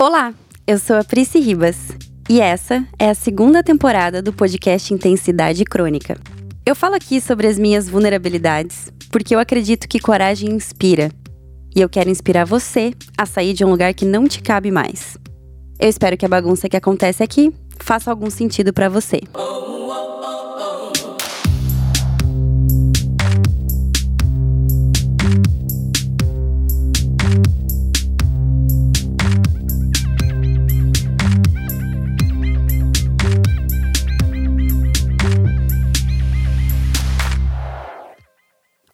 [0.00, 0.32] Olá,
[0.64, 1.88] eu sou a Prisci Ribas
[2.30, 6.16] e essa é a segunda temporada do podcast Intensidade Crônica.
[6.64, 11.10] Eu falo aqui sobre as minhas vulnerabilidades porque eu acredito que coragem inspira
[11.74, 15.18] e eu quero inspirar você a sair de um lugar que não te cabe mais.
[15.80, 19.18] Eu espero que a bagunça que acontece aqui faça algum sentido para você.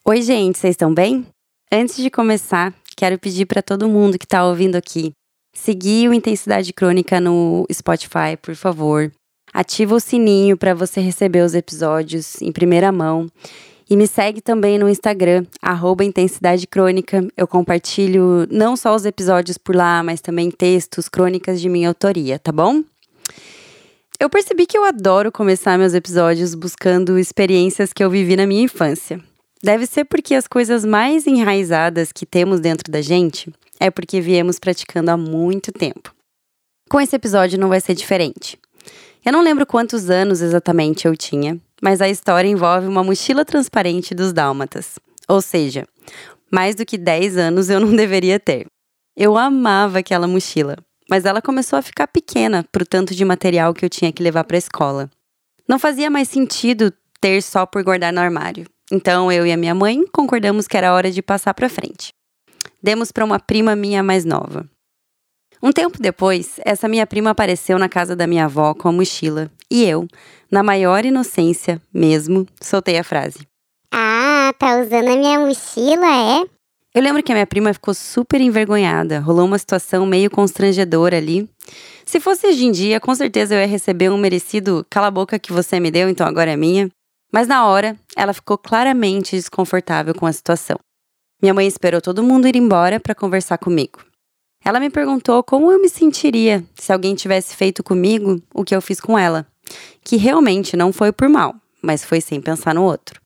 [0.07, 1.27] Oi, gente, vocês estão bem?
[1.73, 5.13] Antes de começar, quero pedir para todo mundo que está ouvindo aqui
[5.51, 9.11] seguir o Intensidade Crônica no Spotify, por favor.
[9.51, 13.31] Ativa o sininho para você receber os episódios em primeira mão.
[13.89, 17.27] E me segue também no Instagram, arroba Intensidade Crônica.
[17.35, 22.39] Eu compartilho não só os episódios por lá, mas também textos, crônicas de minha autoria,
[22.39, 22.85] tá bom?
[24.21, 28.65] Eu percebi que eu adoro começar meus episódios buscando experiências que eu vivi na minha
[28.65, 29.19] infância.
[29.65, 34.59] Deve ser porque as coisas mais enraizadas que temos dentro da gente é porque viemos
[34.59, 36.15] praticando há muito tempo.
[36.91, 38.59] Com esse episódio não vai ser diferente.
[39.25, 44.15] Eu não lembro quantos anos exatamente eu tinha, mas a história envolve uma mochila transparente
[44.15, 44.99] dos dálmatas.
[45.27, 45.89] Ou seja,
[46.53, 48.67] mais do que 10 anos eu não deveria ter.
[49.17, 50.77] Eu amava aquela mochila,
[51.09, 54.23] mas ela começou a ficar pequena para o tanto de material que eu tinha que
[54.23, 55.11] levar para a escola.
[55.67, 58.67] Não fazia mais sentido ter só por guardar no armário.
[58.95, 62.13] Então eu e a minha mãe concordamos que era hora de passar para frente.
[62.81, 64.65] Demos para uma prima minha mais nova.
[65.61, 69.51] Um tempo depois, essa minha prima apareceu na casa da minha avó com a mochila
[69.69, 70.07] e eu,
[70.49, 73.41] na maior inocência mesmo, soltei a frase:
[73.93, 76.45] Ah, tá usando a minha mochila, é?
[76.95, 81.51] Eu lembro que a minha prima ficou super envergonhada, rolou uma situação meio constrangedora ali.
[82.07, 85.37] Se fosse hoje em dia, com certeza eu ia receber um merecido cala a boca
[85.37, 86.89] que você me deu, então agora é minha.
[87.35, 90.79] Mas na hora, ela ficou claramente desconfortável com a situação.
[91.43, 93.99] Minha mãe esperou todo mundo ir embora para conversar comigo.
[94.65, 98.81] Ela me perguntou como eu me sentiria se alguém tivesse feito comigo o que eu
[98.81, 99.45] fiz com ela,
[100.05, 103.21] que realmente não foi por mal, mas foi sem pensar no outro.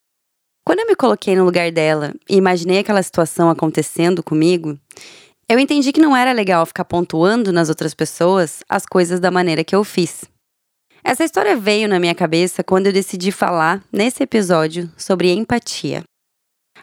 [0.65, 4.79] Quando eu me coloquei no lugar dela e imaginei aquela situação acontecendo comigo,
[5.47, 9.63] eu entendi que não era legal ficar pontuando nas outras pessoas as coisas da maneira
[9.63, 10.25] que eu fiz.
[11.03, 16.03] Essa história veio na minha cabeça quando eu decidi falar, nesse episódio, sobre empatia.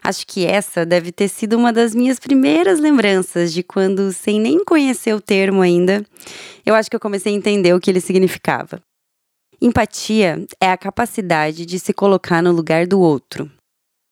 [0.02, 4.64] Acho que essa deve ter sido uma das minhas primeiras lembranças de quando, sem nem
[4.64, 6.04] conhecer o termo ainda,
[6.64, 8.80] eu acho que eu comecei a entender o que ele significava.
[9.60, 13.50] Empatia é a capacidade de se colocar no lugar do outro.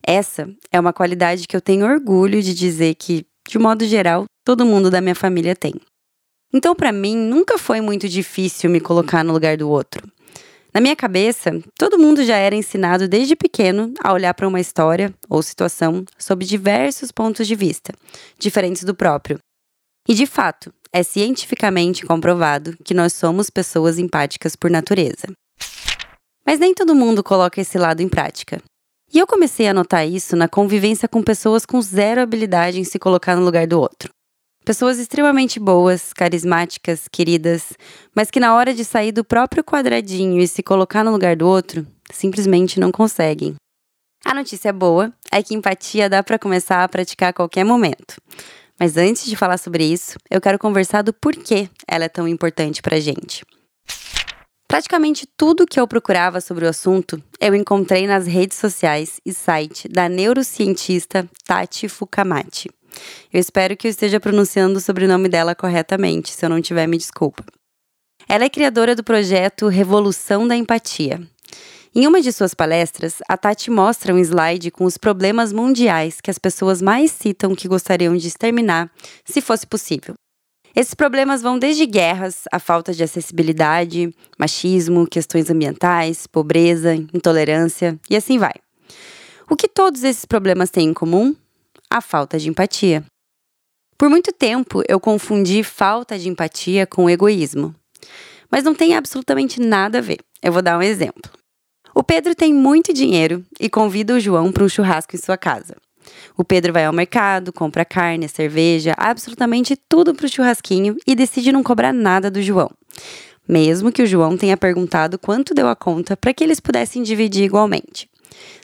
[0.07, 4.67] Essa é uma qualidade que eu tenho orgulho de dizer que, de modo geral, todo
[4.67, 5.75] mundo da minha família tem.
[6.55, 10.09] Então, para mim, nunca foi muito difícil me colocar no lugar do outro.
[10.73, 15.13] Na minha cabeça, todo mundo já era ensinado desde pequeno a olhar para uma história
[15.29, 17.93] ou situação sob diversos pontos de vista,
[18.39, 19.39] diferentes do próprio.
[20.09, 25.27] E de fato, é cientificamente comprovado que nós somos pessoas empáticas por natureza.
[26.47, 28.63] Mas nem todo mundo coloca esse lado em prática.
[29.13, 32.99] E eu comecei a notar isso na convivência com pessoas com zero habilidade em se
[32.99, 34.11] colocar no lugar do outro.
[34.65, 37.75] Pessoas extremamente boas, carismáticas, queridas,
[38.15, 41.47] mas que na hora de sair do próprio quadradinho e se colocar no lugar do
[41.47, 43.57] outro, simplesmente não conseguem.
[44.25, 48.17] A notícia boa é que empatia dá para começar a praticar a qualquer momento.
[48.81, 52.81] Mas antes de falar sobre isso, eu quero conversar do porquê ela é tão importante
[52.81, 53.45] pra gente.
[54.67, 59.89] Praticamente tudo que eu procurava sobre o assunto eu encontrei nas redes sociais e site
[59.89, 62.71] da neurocientista Tati Fukamati.
[63.33, 66.33] Eu espero que eu esteja pronunciando o sobrenome dela corretamente.
[66.33, 67.45] Se eu não tiver, me desculpa.
[68.29, 71.21] Ela é criadora do projeto Revolução da Empatia.
[71.95, 76.31] Em uma de suas palestras, a Tati mostra um slide com os problemas mundiais que
[76.31, 78.91] as pessoas mais citam que gostariam de exterminar,
[79.25, 80.15] se fosse possível.
[80.75, 88.17] Esses problemas vão desde guerras, a falta de acessibilidade, machismo, questões ambientais, pobreza, intolerância e
[88.17, 88.55] assim vai.
[89.49, 91.37] O que todos esses problemas têm em comum?
[91.95, 93.05] A falta de empatia.
[93.97, 97.73] Por muito tempo eu confundi falta de empatia com egoísmo.
[98.51, 100.19] Mas não tem absolutamente nada a ver.
[100.43, 101.31] Eu vou dar um exemplo.
[101.95, 105.77] O Pedro tem muito dinheiro e convida o João para um churrasco em sua casa.
[106.37, 111.53] O Pedro vai ao mercado, compra carne, cerveja, absolutamente tudo para o churrasquinho e decide
[111.53, 112.73] não cobrar nada do João.
[113.49, 117.45] Mesmo que o João tenha perguntado quanto deu a conta para que eles pudessem dividir
[117.45, 118.09] igualmente.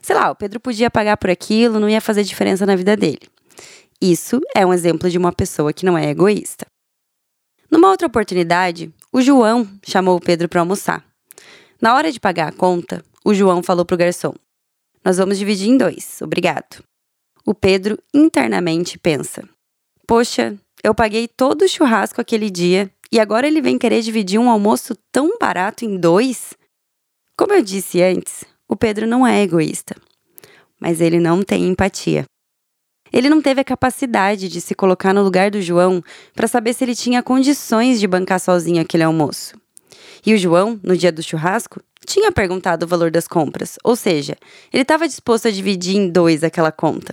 [0.03, 3.29] Sei lá, o Pedro podia pagar por aquilo, não ia fazer diferença na vida dele.
[4.01, 6.67] Isso é um exemplo de uma pessoa que não é egoísta.
[7.71, 11.05] Numa outra oportunidade, o João chamou o Pedro para almoçar.
[11.81, 14.35] Na hora de pagar a conta, o João falou para o garçom:
[15.05, 16.83] Nós vamos dividir em dois, obrigado.
[17.45, 19.49] O Pedro internamente pensa:
[20.07, 24.51] Poxa, eu paguei todo o churrasco aquele dia e agora ele vem querer dividir um
[24.51, 26.55] almoço tão barato em dois?
[27.37, 29.97] Como eu disse antes, o Pedro não é egoísta,
[30.79, 32.25] mas ele não tem empatia.
[33.13, 36.01] Ele não teve a capacidade de se colocar no lugar do João
[36.37, 39.57] para saber se ele tinha condições de bancar sozinho aquele almoço.
[40.25, 44.37] E o João, no dia do churrasco, tinha perguntado o valor das compras, ou seja,
[44.73, 47.13] ele estava disposto a dividir em dois aquela conta.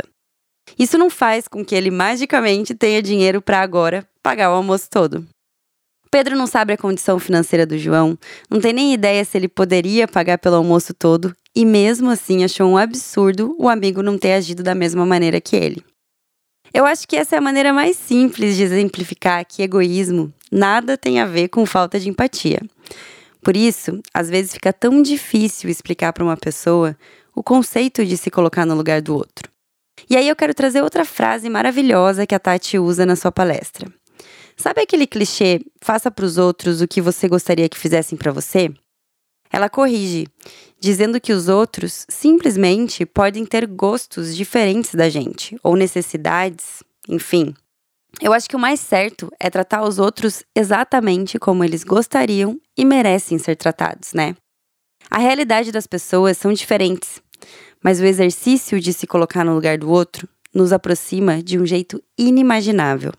[0.78, 5.26] Isso não faz com que ele magicamente tenha dinheiro para agora pagar o almoço todo.
[6.12, 8.18] Pedro não sabe a condição financeira do João,
[8.48, 12.70] não tem nem ideia se ele poderia pagar pelo almoço todo e, mesmo assim, achou
[12.70, 15.84] um absurdo o amigo não ter agido da mesma maneira que ele.
[16.72, 21.20] Eu acho que essa é a maneira mais simples de exemplificar que egoísmo nada tem
[21.20, 22.62] a ver com falta de empatia.
[23.42, 26.96] Por isso, às vezes fica tão difícil explicar para uma pessoa
[27.36, 29.50] o conceito de se colocar no lugar do outro.
[30.08, 33.92] E aí eu quero trazer outra frase maravilhosa que a Tati usa na sua palestra.
[34.56, 38.72] Sabe aquele clichê, faça para os outros o que você gostaria que fizessem para você?
[39.52, 40.28] Ela corrige,
[40.80, 47.54] dizendo que os outros simplesmente podem ter gostos diferentes da gente, ou necessidades, enfim.
[48.22, 52.84] Eu acho que o mais certo é tratar os outros exatamente como eles gostariam e
[52.84, 54.36] merecem ser tratados, né?
[55.10, 57.22] A realidade das pessoas são diferentes,
[57.84, 62.02] mas o exercício de se colocar no lugar do outro nos aproxima de um jeito
[62.18, 63.14] inimaginável.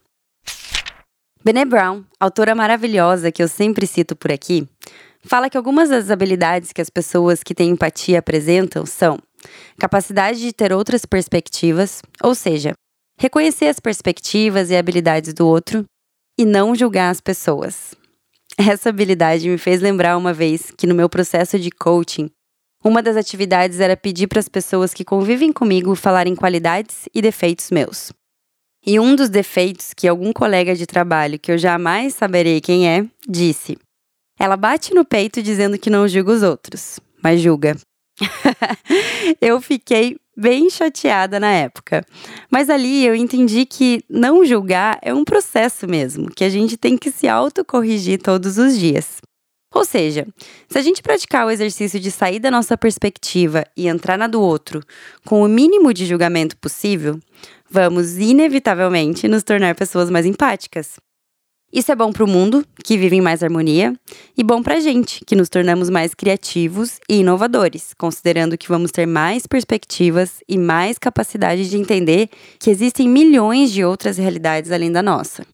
[1.45, 4.69] Brené Brown, autora maravilhosa que eu sempre cito por aqui,
[5.29, 9.19] fala que algumas das habilidades que as pessoas que têm empatia apresentam são
[9.79, 12.73] capacidade de ter outras perspectivas, ou seja,
[13.19, 15.85] reconhecer as perspectivas e habilidades do outro
[16.39, 17.95] e não julgar as pessoas.
[18.57, 22.31] Essa habilidade me fez lembrar uma vez que no meu processo de coaching,
[22.85, 27.71] uma das atividades era pedir para as pessoas que convivem comigo falarem qualidades e defeitos
[27.71, 28.13] meus.
[28.87, 33.05] E um dos defeitos que algum colega de trabalho, que eu jamais saberei quem é,
[33.29, 33.77] disse:
[34.39, 37.77] Ela bate no peito dizendo que não julga os outros, mas julga.
[39.41, 42.05] eu fiquei bem chateada na época.
[42.51, 46.97] Mas ali eu entendi que não julgar é um processo mesmo, que a gente tem
[46.97, 49.17] que se autocorrigir todos os dias.
[49.75, 50.27] Ou seja,
[50.69, 54.41] se a gente praticar o exercício de sair da nossa perspectiva e entrar na do
[54.41, 54.81] outro
[55.27, 57.19] com o mínimo de julgamento possível,
[57.69, 60.97] vamos inevitavelmente nos tornar pessoas mais empáticas.
[61.71, 63.95] Isso é bom para o mundo, que vive em mais harmonia,
[64.37, 68.91] e bom para a gente, que nos tornamos mais criativos e inovadores, considerando que vamos
[68.91, 74.91] ter mais perspectivas e mais capacidade de entender que existem milhões de outras realidades além
[74.91, 75.47] da nossa.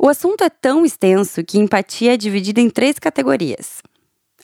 [0.00, 3.82] O assunto é tão extenso que empatia é dividida em três categorias: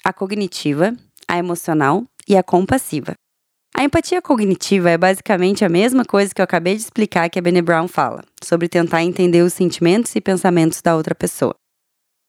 [0.04, 0.94] a cognitiva,
[1.26, 3.14] a emocional e a compassiva.
[3.74, 7.42] A empatia cognitiva é basicamente a mesma coisa que eu acabei de explicar que a
[7.42, 11.54] Brené Brown fala, sobre tentar entender os sentimentos e pensamentos da outra pessoa.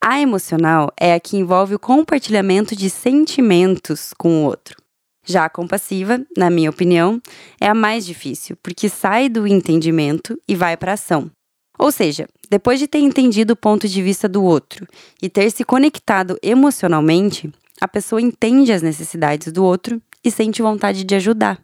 [0.02, 4.78] A emocional é a que envolve o compartilhamento de sentimentos com o outro.
[5.26, 7.22] Já a compassiva, na minha opinião,
[7.60, 11.30] é a mais difícil, porque sai do entendimento e vai para a ação.
[11.78, 14.88] Ou seja, depois de ter entendido o ponto de vista do outro
[15.22, 21.04] e ter se conectado emocionalmente, a pessoa entende as necessidades do outro e sente vontade
[21.04, 21.62] de ajudar.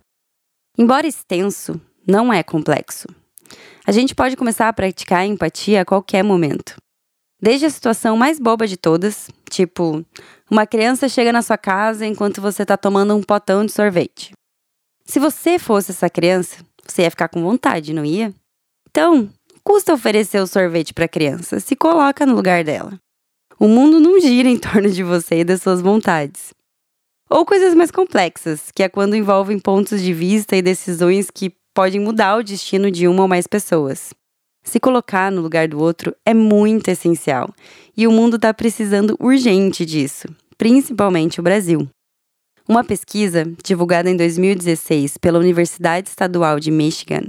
[0.78, 3.08] Embora extenso, não é complexo.
[3.86, 6.76] A gente pode começar a praticar a empatia a qualquer momento.
[7.42, 10.06] Desde a situação mais boba de todas, tipo,
[10.52, 14.34] uma criança chega na sua casa enquanto você está tomando um potão de sorvete.
[15.06, 18.34] Se você fosse essa criança, você ia ficar com vontade, não ia?
[18.90, 19.30] Então,
[19.64, 23.00] custa oferecer o sorvete para a criança, se coloca no lugar dela.
[23.60, 26.54] O mundo não gira em torno de você e das suas vontades.
[27.30, 32.02] Ou coisas mais complexas, que é quando envolvem pontos de vista e decisões que podem
[32.02, 34.12] mudar o destino de uma ou mais pessoas.
[34.64, 37.54] Se colocar no lugar do outro é muito essencial,
[37.96, 41.88] e o mundo está precisando urgente disso, principalmente o Brasil.
[42.68, 47.28] Uma pesquisa, divulgada em 2016 pela Universidade Estadual de Michigan,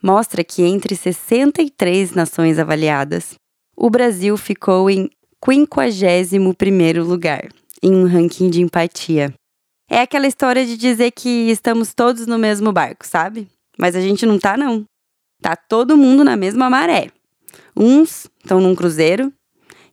[0.00, 3.34] mostra que entre 63 nações avaliadas,
[3.76, 5.10] o Brasil ficou em
[5.44, 7.48] 51º lugar,
[7.82, 9.34] em um ranking de empatia.
[9.90, 13.48] É aquela história de dizer que estamos todos no mesmo barco, sabe?
[13.78, 14.84] Mas a gente não tá, não.
[15.42, 17.10] Tá todo mundo na mesma maré.
[17.76, 19.32] Uns estão num cruzeiro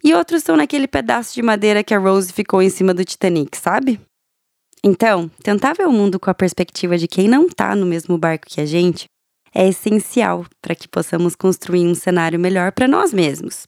[0.03, 3.58] e outros estão naquele pedaço de madeira que a Rose ficou em cima do Titanic,
[3.58, 4.00] sabe?
[4.84, 8.46] Então, tentar ver o mundo com a perspectiva de quem não tá no mesmo barco
[8.48, 9.05] que a gente
[9.53, 13.65] é essencial para que possamos construir um cenário melhor para nós mesmos.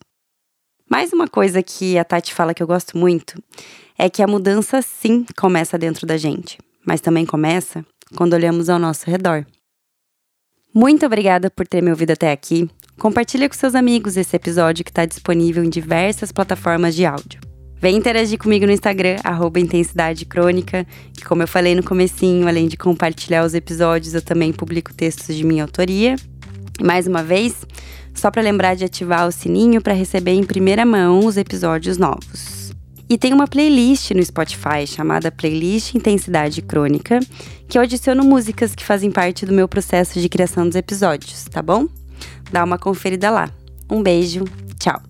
[0.89, 3.41] Mais uma coisa que a Tati fala que eu gosto muito
[4.01, 8.79] é que a mudança sim começa dentro da gente, mas também começa quando olhamos ao
[8.79, 9.45] nosso redor.
[10.73, 12.67] Muito obrigada por ter me ouvido até aqui.
[12.97, 17.39] Compartilhe com seus amigos esse episódio que está disponível em diversas plataformas de áudio.
[17.77, 20.83] Vem interagir comigo no Instagram, arroba Intensidade Crônica,
[21.15, 25.35] que como eu falei no comecinho, além de compartilhar os episódios, eu também publico textos
[25.35, 26.15] de minha autoria.
[26.83, 27.53] Mais uma vez,
[28.15, 32.60] só para lembrar de ativar o sininho para receber em primeira mão os episódios novos.
[33.11, 37.19] E tem uma playlist no Spotify chamada Playlist Intensidade Crônica,
[37.67, 41.61] que eu adiciono músicas que fazem parte do meu processo de criação dos episódios, tá
[41.61, 41.89] bom?
[42.53, 43.49] Dá uma conferida lá.
[43.89, 44.45] Um beijo,
[44.79, 45.01] tchau!